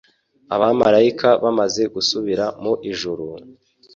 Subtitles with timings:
[0.55, 3.25] "Abamalayika bamaze gusubira mu ijuru,